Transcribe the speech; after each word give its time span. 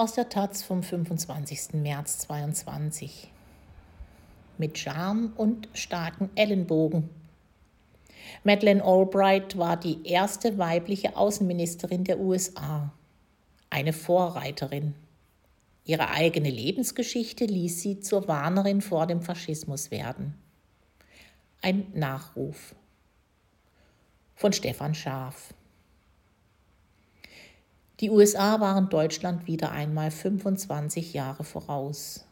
aus 0.00 0.14
der 0.14 0.30
Taz 0.30 0.62
vom 0.62 0.82
25. 0.82 1.74
März 1.74 2.20
22. 2.20 3.30
Mit 4.56 4.78
Charme 4.78 5.34
und 5.36 5.68
starken 5.74 6.30
Ellenbogen. 6.36 7.10
Madeleine 8.42 8.82
Albright 8.82 9.58
war 9.58 9.76
die 9.76 10.08
erste 10.08 10.56
weibliche 10.56 11.18
Außenministerin 11.18 12.04
der 12.04 12.18
USA, 12.18 12.94
eine 13.68 13.92
Vorreiterin. 13.92 14.94
Ihre 15.84 16.08
eigene 16.08 16.48
Lebensgeschichte 16.48 17.44
ließ 17.44 17.82
sie 17.82 18.00
zur 18.00 18.26
Warnerin 18.26 18.80
vor 18.80 19.06
dem 19.06 19.20
Faschismus 19.20 19.90
werden. 19.90 20.32
Ein 21.60 21.88
Nachruf 21.92 22.74
von 24.34 24.54
Stefan 24.54 24.94
Schaaf. 24.94 25.52
Die 28.00 28.08
USA 28.08 28.60
waren 28.60 28.88
Deutschland 28.88 29.46
wieder 29.46 29.72
einmal 29.72 30.10
25 30.10 31.12
Jahre 31.12 31.44
voraus. 31.44 32.24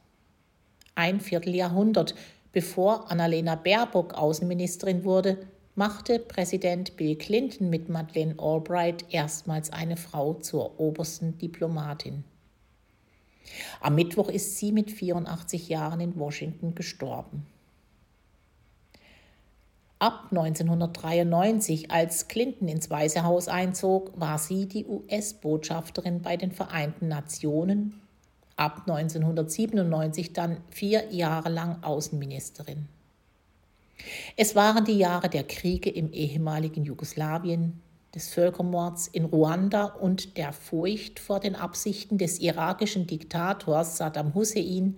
Ein 0.95 1.21
Vierteljahrhundert 1.21 2.15
bevor 2.53 3.11
Annalena 3.11 3.55
Baerbock 3.55 4.15
Außenministerin 4.15 5.05
wurde, 5.05 5.47
machte 5.75 6.19
Präsident 6.19 6.97
Bill 6.97 7.17
Clinton 7.17 7.71
mit 7.71 7.89
Madeleine 7.89 8.35
Albright 8.39 9.05
erstmals 9.11 9.71
eine 9.71 9.97
Frau 9.97 10.35
zur 10.35 10.81
obersten 10.81 11.39
Diplomatin. 11.39 12.25
Am 13.81 13.95
Mittwoch 13.95 14.29
ist 14.29 14.57
sie 14.57 14.73
mit 14.73 14.91
84 14.91 15.69
Jahren 15.69 16.01
in 16.01 16.19
Washington 16.19 16.75
gestorben. 16.75 17.47
Ab 20.01 20.29
1993, 20.31 21.91
als 21.91 22.29
Clinton 22.29 22.69
ins 22.69 22.89
Weiße 22.89 23.25
Haus 23.25 23.49
einzog, 23.49 24.13
war 24.15 24.39
sie 24.39 24.67
die 24.67 24.87
US-Botschafterin 24.87 26.23
bei 26.23 26.37
den 26.37 26.53
Vereinten 26.53 27.09
Nationen, 27.09 28.01
ab 28.55 28.83
1997 28.87 30.33
dann 30.33 30.59
vier 30.71 31.13
Jahre 31.13 31.49
lang 31.49 31.83
Außenministerin. 31.83 32.87
Es 34.37 34.55
waren 34.55 34.85
die 34.85 34.99
Jahre 34.99 35.29
der 35.29 35.43
Kriege 35.43 35.91
im 35.91 36.13
ehemaligen 36.13 36.85
Jugoslawien, 36.85 37.83
des 38.15 38.33
Völkermords 38.33 39.09
in 39.09 39.25
Ruanda 39.25 39.85
und 39.85 40.37
der 40.37 40.53
Furcht 40.53 41.19
vor 41.19 41.41
den 41.41 41.57
Absichten 41.57 42.19
des 42.19 42.39
irakischen 42.39 43.07
Diktators 43.07 43.97
Saddam 43.99 44.35
Hussein, 44.35 44.97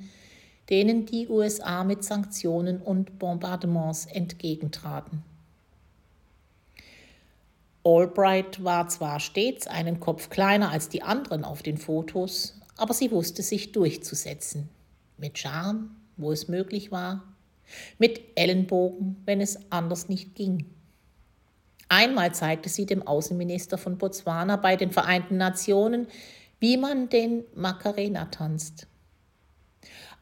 denen 0.71 1.07
die 1.07 1.29
USA 1.29 1.85
mit 1.85 2.05
Sanktionen 2.05 2.81
und 2.81 3.19
Bombardements 3.19 4.07
entgegentraten. 4.07 5.23
Albright 7.85 8.63
war 8.63 8.89
zwar 8.89 9.21
stets 9.21 9.67
einen 9.67 10.01
Kopf 10.01 10.29
kleiner 10.29 10.71
als 10.71 10.89
die 10.89 11.03
anderen 11.03 11.45
auf 11.45 11.63
den 11.63 11.79
Fotos, 11.79 12.61
aber 12.77 12.95
sie 12.95 13.11
wusste 13.11 13.43
sich 13.43 13.73
durchzusetzen. 13.73 14.69
Mit 15.17 15.39
Charme, 15.39 15.91
wo 16.17 16.31
es 16.31 16.49
möglich 16.49 16.93
war, 16.93 17.23
mit 17.99 18.21
Ellenbogen, 18.35 19.17
wenn 19.25 19.41
es 19.41 19.59
anders 19.71 20.09
nicht 20.09 20.35
ging. 20.35 20.67
Einmal 21.89 22.35
zeigte 22.35 22.69
sie 22.69 22.87
dem 22.87 23.07
Außenminister 23.07 23.79
von 23.79 23.99
Botswana 23.99 24.57
bei 24.57 24.77
den 24.77 24.93
Vereinten 24.93 25.39
Nationen, 25.39 26.07
wie 26.61 26.77
man 26.77 27.09
den 27.09 27.45
Macarena 27.55 28.27
tanzt. 28.27 28.87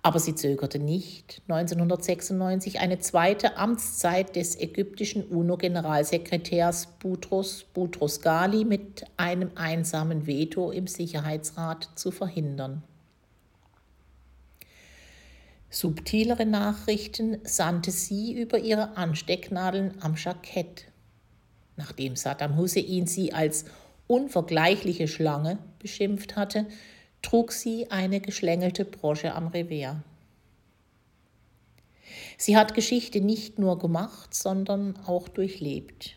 Aber 0.03 0.21
sie 0.21 0.35
zögerte 0.35 0.79
nicht, 0.79 1.43
1996 1.49 2.79
eine 2.79 2.99
zweite 3.01 3.57
Amtszeit 3.57 4.37
des 4.37 4.59
ägyptischen 4.59 5.25
UNO-Generalsekretärs 5.25 6.87
Boutros 6.99 7.65
Boutros 7.75 8.21
Ghali 8.21 8.65
mit 8.65 9.05
einem 9.17 9.51
einsamen 9.57 10.27
Veto 10.27 10.71
im 10.71 10.87
Sicherheitsrat 10.87 11.91
zu 11.97 12.13
verhindern. 12.13 12.85
Subtilere 15.71 16.47
Nachrichten 16.47 17.39
sandte 17.45 17.91
sie 17.91 18.33
über 18.33 18.59
ihre 18.59 18.97
Anstecknadeln 18.97 19.95
am 20.01 20.15
Jackett. 20.17 20.87
Nachdem 21.77 22.17
Saddam 22.17 22.57
Hussein 22.57 23.07
sie 23.07 23.33
als 23.33 23.67
unvergleichliche 24.07 25.09
Schlange 25.09 25.59
beschimpft 25.79 26.37
hatte, 26.37 26.67
trug 27.23 27.53
sie 27.53 27.91
eine 27.91 28.21
geschlängelte 28.21 28.85
Brosche 28.85 29.35
am 29.35 29.49
Revers. 29.49 29.97
Sie 32.37 32.57
hat 32.57 32.75
Geschichte 32.75 33.21
nicht 33.21 33.59
nur 33.59 33.79
gemacht, 33.79 34.35
sondern 34.35 34.97
auch 35.07 35.29
durchlebt. 35.29 36.17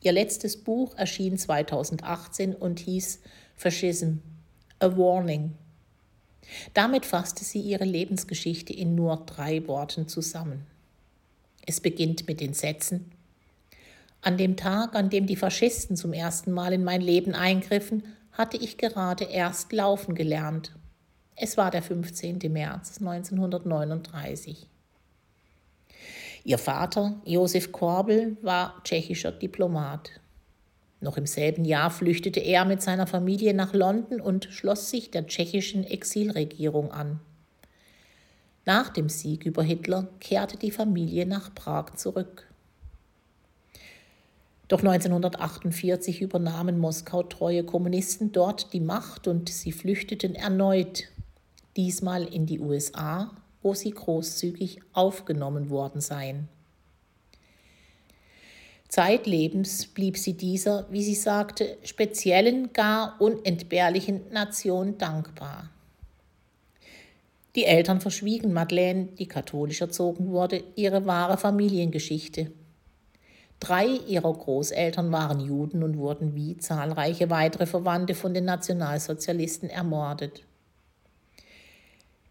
Ihr 0.00 0.12
letztes 0.12 0.56
Buch 0.56 0.94
erschien 0.96 1.36
2018 1.36 2.54
und 2.54 2.80
hieß 2.80 3.20
Fascism, 3.56 4.18
A 4.78 4.96
Warning. 4.96 5.54
Damit 6.72 7.04
fasste 7.04 7.44
sie 7.44 7.60
ihre 7.60 7.84
Lebensgeschichte 7.84 8.72
in 8.72 8.94
nur 8.94 9.24
drei 9.26 9.66
Worten 9.66 10.08
zusammen. 10.08 10.66
Es 11.66 11.80
beginnt 11.80 12.26
mit 12.26 12.40
den 12.40 12.54
Sätzen 12.54 13.12
An 14.22 14.38
dem 14.38 14.56
Tag, 14.56 14.94
an 14.94 15.10
dem 15.10 15.26
die 15.26 15.36
Faschisten 15.36 15.96
zum 15.96 16.12
ersten 16.12 16.52
Mal 16.52 16.72
in 16.72 16.84
mein 16.84 17.00
Leben 17.00 17.34
eingriffen, 17.34 18.04
hatte 18.38 18.56
ich 18.56 18.78
gerade 18.78 19.24
erst 19.24 19.72
laufen 19.72 20.14
gelernt. 20.14 20.74
Es 21.34 21.56
war 21.56 21.72
der 21.72 21.82
15. 21.82 22.38
März 22.50 22.98
1939. 23.00 24.68
Ihr 26.44 26.58
Vater, 26.58 27.20
Josef 27.24 27.72
Korbel, 27.72 28.36
war 28.40 28.80
tschechischer 28.84 29.32
Diplomat. 29.32 30.20
Noch 31.00 31.16
im 31.16 31.26
selben 31.26 31.64
Jahr 31.64 31.90
flüchtete 31.90 32.40
er 32.40 32.64
mit 32.64 32.80
seiner 32.80 33.06
Familie 33.06 33.54
nach 33.54 33.74
London 33.74 34.20
und 34.20 34.46
schloss 34.46 34.88
sich 34.88 35.10
der 35.10 35.26
tschechischen 35.26 35.84
Exilregierung 35.84 36.92
an. 36.92 37.20
Nach 38.64 38.88
dem 38.88 39.08
Sieg 39.08 39.46
über 39.46 39.62
Hitler 39.62 40.08
kehrte 40.20 40.56
die 40.56 40.70
Familie 40.70 41.26
nach 41.26 41.54
Prag 41.54 41.94
zurück. 41.96 42.47
Doch 44.68 44.80
1948 44.80 46.20
übernahmen 46.20 46.78
Moskau-treue 46.78 47.64
Kommunisten 47.64 48.32
dort 48.32 48.74
die 48.74 48.80
Macht 48.80 49.26
und 49.26 49.48
sie 49.48 49.72
flüchteten 49.72 50.34
erneut, 50.34 51.04
diesmal 51.76 52.24
in 52.24 52.44
die 52.44 52.60
USA, 52.60 53.30
wo 53.62 53.72
sie 53.72 53.90
großzügig 53.90 54.80
aufgenommen 54.92 55.70
worden 55.70 56.02
seien. 56.02 56.48
Zeitlebens 58.88 59.86
blieb 59.86 60.18
sie 60.18 60.34
dieser, 60.34 60.86
wie 60.90 61.02
sie 61.02 61.14
sagte, 61.14 61.78
speziellen, 61.82 62.72
gar 62.72 63.20
unentbehrlichen 63.20 64.30
Nation 64.32 64.98
dankbar. 64.98 65.70
Die 67.54 67.64
Eltern 67.64 68.00
verschwiegen 68.00 68.52
Madeleine, 68.52 69.06
die 69.18 69.26
katholisch 69.26 69.80
erzogen 69.80 70.28
wurde, 70.28 70.62
ihre 70.76 71.06
wahre 71.06 71.36
Familiengeschichte. 71.38 72.50
Drei 73.60 73.86
ihrer 73.86 74.32
Großeltern 74.32 75.10
waren 75.10 75.40
Juden 75.40 75.82
und 75.82 75.98
wurden 75.98 76.34
wie 76.34 76.56
zahlreiche 76.56 77.28
weitere 77.28 77.66
Verwandte 77.66 78.14
von 78.14 78.32
den 78.32 78.44
Nationalsozialisten 78.44 79.68
ermordet. 79.68 80.44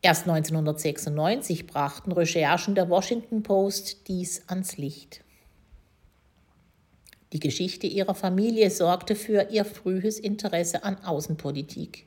Erst 0.01 0.21
1996 0.21 1.67
brachten 1.67 2.11
Recherchen 2.13 2.75
der 2.75 2.89
Washington 2.89 3.43
Post 3.43 4.07
dies 4.07 4.43
ans 4.47 4.77
Licht. 4.77 5.21
Die 7.33 7.41
Geschichte 7.41 7.87
ihrer 7.87 8.15
Familie 8.15 8.69
sorgte 8.69 9.15
für 9.15 9.49
ihr 9.49 9.65
frühes 9.65 10.17
Interesse 10.19 10.83
an 10.83 11.03
Außenpolitik. 11.03 12.05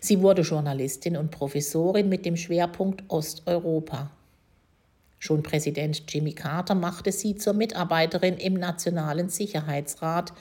Sie 0.00 0.20
wurde 0.20 0.42
Journalistin 0.42 1.16
und 1.16 1.32
Professorin 1.32 2.08
mit 2.08 2.24
dem 2.24 2.36
Schwerpunkt 2.36 3.02
Osteuropa. 3.08 4.10
Schon 5.26 5.42
Präsident 5.42 6.02
Jimmy 6.06 6.34
Carter 6.34 6.74
machte 6.74 7.10
sie 7.10 7.34
zur 7.34 7.54
Mitarbeiterin 7.54 8.36
im 8.36 8.52
Nationalen 8.52 9.30
Sicherheitsrat. 9.30 10.34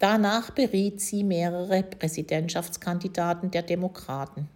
Danach 0.00 0.50
beriet 0.50 1.00
sie 1.00 1.22
mehrere 1.22 1.84
Präsidentschaftskandidaten 1.84 3.52
der 3.52 3.62
Demokraten. 3.62 4.48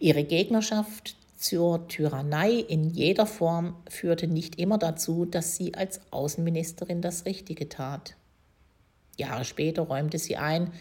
Ihre 0.00 0.24
Gegnerschaft 0.24 1.14
zur 1.36 1.86
Tyrannei 1.86 2.54
in 2.54 2.90
jeder 2.90 3.24
Form 3.24 3.76
führte 3.88 4.26
nicht 4.26 4.58
immer 4.58 4.78
dazu, 4.78 5.24
dass 5.24 5.54
sie 5.54 5.74
als 5.74 6.00
Außenministerin 6.10 7.00
das 7.00 7.24
Richtige 7.24 7.68
tat. 7.68 8.16
Jahre 9.16 9.44
später 9.44 9.82
räumte 9.82 10.18
sie 10.18 10.36
ein, 10.36 10.72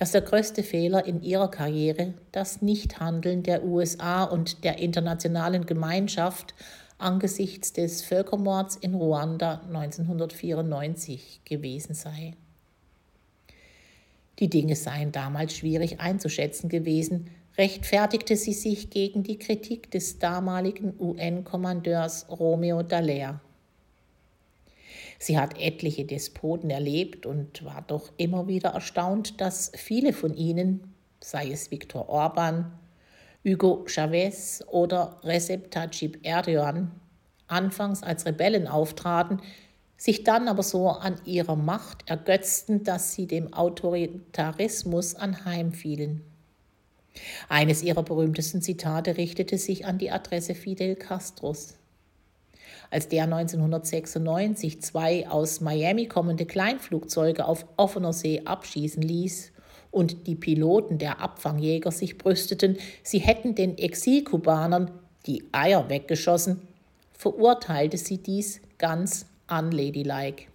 dass 0.00 0.12
der 0.12 0.22
größte 0.22 0.62
Fehler 0.62 1.04
in 1.04 1.20
ihrer 1.20 1.50
Karriere 1.50 2.14
das 2.32 2.62
Nichthandeln 2.62 3.42
der 3.42 3.64
USA 3.64 4.24
und 4.24 4.64
der 4.64 4.78
internationalen 4.78 5.66
Gemeinschaft 5.66 6.54
angesichts 6.96 7.74
des 7.74 8.00
Völkermords 8.00 8.76
in 8.76 8.94
Ruanda 8.94 9.60
1994 9.68 11.42
gewesen 11.44 11.92
sei. 11.92 12.32
Die 14.38 14.48
Dinge 14.48 14.74
seien 14.74 15.12
damals 15.12 15.54
schwierig 15.54 16.00
einzuschätzen 16.00 16.70
gewesen, 16.70 17.28
rechtfertigte 17.58 18.36
sie 18.36 18.54
sich 18.54 18.88
gegen 18.88 19.22
die 19.22 19.38
Kritik 19.38 19.90
des 19.90 20.18
damaligen 20.18 20.94
UN-Kommandeurs 20.98 22.24
Romeo 22.30 22.82
Dallaire. 22.82 23.40
Sie 25.22 25.38
hat 25.38 25.60
etliche 25.60 26.06
Despoten 26.06 26.70
erlebt 26.70 27.26
und 27.26 27.62
war 27.62 27.84
doch 27.86 28.10
immer 28.16 28.48
wieder 28.48 28.70
erstaunt, 28.70 29.38
dass 29.40 29.70
viele 29.76 30.14
von 30.14 30.34
ihnen, 30.34 30.94
sei 31.20 31.50
es 31.50 31.70
Viktor 31.70 32.08
Orban, 32.08 32.72
Hugo 33.46 33.84
Chavez 33.86 34.64
oder 34.66 35.20
Recep 35.22 35.70
Tayyip 35.70 36.20
Erdogan, 36.22 36.90
anfangs 37.48 38.02
als 38.02 38.24
Rebellen 38.24 38.66
auftraten, 38.66 39.42
sich 39.98 40.24
dann 40.24 40.48
aber 40.48 40.62
so 40.62 40.88
an 40.88 41.20
ihrer 41.26 41.56
Macht 41.56 42.08
ergötzten, 42.08 42.82
dass 42.82 43.12
sie 43.12 43.26
dem 43.26 43.52
Autoritarismus 43.52 45.16
anheimfielen. 45.16 46.22
Eines 47.50 47.82
ihrer 47.82 48.02
berühmtesten 48.02 48.62
Zitate 48.62 49.18
richtete 49.18 49.58
sich 49.58 49.84
an 49.84 49.98
die 49.98 50.10
Adresse 50.10 50.54
Fidel 50.54 50.96
Castros. 50.96 51.79
Als 52.90 53.08
der 53.08 53.24
1996 53.24 54.82
zwei 54.82 55.28
aus 55.28 55.60
Miami 55.60 56.06
kommende 56.06 56.44
Kleinflugzeuge 56.44 57.44
auf 57.44 57.64
offener 57.76 58.12
See 58.12 58.42
abschießen 58.44 59.02
ließ 59.02 59.52
und 59.92 60.26
die 60.26 60.34
Piloten 60.34 60.98
der 60.98 61.20
Abfangjäger 61.20 61.92
sich 61.92 62.18
brüsteten, 62.18 62.78
sie 63.04 63.18
hätten 63.18 63.54
den 63.54 63.78
Exilkubanern 63.78 64.90
die 65.26 65.44
Eier 65.52 65.88
weggeschossen, 65.88 66.62
verurteilte 67.12 67.96
sie 67.96 68.18
dies 68.18 68.60
ganz 68.78 69.26
unladylike. 69.48 70.46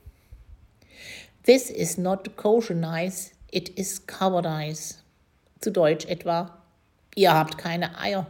This 1.43 1.69
is 1.69 1.97
not 1.97 2.35
kosher 2.35 2.73
nice, 2.73 3.31
it 3.51 3.69
is 3.69 4.07
cowardice. 4.07 5.03
Zu 5.61 5.71
Deutsch 5.71 6.05
etwa, 6.07 6.57
ihr 7.15 7.33
habt 7.33 7.57
keine 7.57 7.97
Eier, 7.97 8.27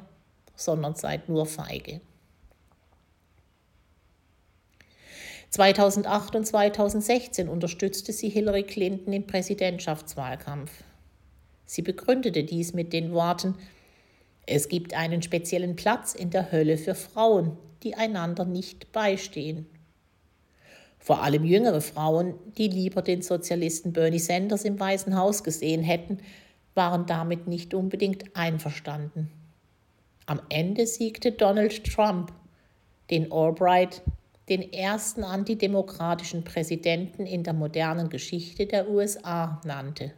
sondern 0.56 0.96
seid 0.96 1.28
nur 1.28 1.46
feige. 1.46 2.02
2008 5.50 6.36
und 6.36 6.46
2016 6.46 7.48
unterstützte 7.48 8.12
sie 8.14 8.30
Hillary 8.30 8.64
Clinton 8.64 9.14
im 9.14 9.26
Präsidentschaftswahlkampf. 9.26 10.72
Sie 11.66 11.82
begründete 11.82 12.44
dies 12.44 12.74
mit 12.74 12.94
den 12.94 13.14
Worten, 13.14 13.56
es 14.48 14.70
gibt 14.70 14.94
einen 14.94 15.24
speziellen 15.24 15.76
Platz 15.76 16.14
in 16.14 16.30
der 16.30 16.52
Hölle 16.52 16.78
für 16.78 16.94
Frauen, 16.94 17.58
die 17.82 17.96
einander 17.96 18.46
nicht 18.46 18.92
beistehen. 18.92 19.66
Vor 21.00 21.24
allem 21.24 21.44
jüngere 21.44 21.82
Frauen, 21.82 22.36
die 22.58 22.68
lieber 22.68 23.02
den 23.02 23.22
Sozialisten 23.22 23.94
Bernie 23.94 24.20
Sanders 24.20 24.66
im 24.66 24.80
Weißen 24.80 25.16
Haus 25.16 25.44
gesehen 25.44 25.84
hätten, 25.84 26.20
waren 26.74 27.06
damit 27.06 27.48
nicht 27.48 27.74
unbedingt 27.74 28.36
einverstanden. 28.36 29.32
Am 30.26 30.42
Ende 30.50 30.88
siegte 30.88 31.32
Donald 31.32 31.84
Trump, 31.84 32.32
den 33.10 33.32
Albright 33.32 34.02
den 34.50 34.74
ersten 34.74 35.24
antidemokratischen 35.24 36.44
Präsidenten 36.44 37.26
in 37.26 37.44
der 37.44 37.54
modernen 37.54 38.10
Geschichte 38.10 38.66
der 38.66 38.90
USA 38.90 39.60
nannte. 39.66 40.14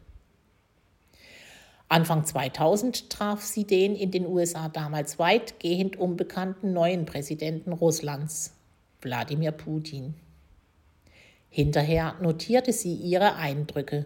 Anfang 1.90 2.26
2000 2.26 3.10
traf 3.10 3.42
sie 3.42 3.64
den 3.64 3.96
in 3.96 4.12
den 4.12 4.26
USA 4.26 4.68
damals 4.68 5.20
weitgehend 5.20 5.96
unbekannten 5.96 6.74
neuen 6.74 7.06
Präsidenten 7.06 7.72
Russlands, 7.72 8.54
Wladimir 9.02 9.52
Putin. 9.52 10.14
Hinterher 11.50 12.16
notierte 12.22 12.74
sie 12.74 12.94
ihre 12.94 13.36
Eindrücke. 13.36 14.06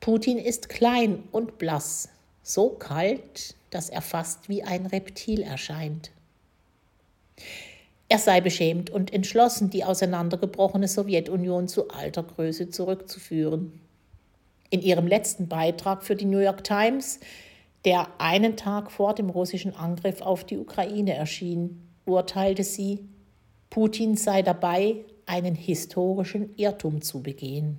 Putin 0.00 0.38
ist 0.38 0.68
klein 0.68 1.22
und 1.30 1.58
blass, 1.58 2.08
so 2.42 2.70
kalt, 2.70 3.54
dass 3.70 3.88
er 3.88 4.02
fast 4.02 4.48
wie 4.48 4.64
ein 4.64 4.86
Reptil 4.86 5.42
erscheint. 5.42 6.10
Er 8.08 8.18
sei 8.18 8.40
beschämt 8.40 8.88
und 8.90 9.12
entschlossen, 9.12 9.70
die 9.70 9.84
auseinandergebrochene 9.84 10.86
Sowjetunion 10.86 11.66
zu 11.66 11.88
alter 11.88 12.22
Größe 12.22 12.70
zurückzuführen. 12.70 13.80
In 14.70 14.80
ihrem 14.80 15.06
letzten 15.06 15.48
Beitrag 15.48 16.04
für 16.04 16.14
die 16.14 16.24
New 16.24 16.38
York 16.38 16.62
Times, 16.62 17.18
der 17.84 18.08
einen 18.18 18.56
Tag 18.56 18.92
vor 18.92 19.14
dem 19.14 19.30
russischen 19.30 19.74
Angriff 19.74 20.20
auf 20.20 20.44
die 20.44 20.58
Ukraine 20.58 21.14
erschien, 21.14 21.82
urteilte 22.04 22.62
sie, 22.62 23.04
Putin 23.70 24.16
sei 24.16 24.42
dabei, 24.42 25.04
einen 25.26 25.56
historischen 25.56 26.54
Irrtum 26.56 27.02
zu 27.02 27.22
begehen. 27.22 27.78